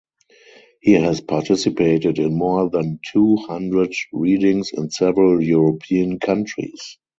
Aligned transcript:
He 0.81 0.93
has 0.93 1.21
participated 1.21 2.17
in 2.17 2.33
more 2.35 2.71
than 2.71 2.99
two 3.13 3.35
hundred 3.35 3.93
readings 4.11 4.71
in 4.73 4.89
several 4.89 5.39
European 5.43 6.17
countries. 6.19 6.97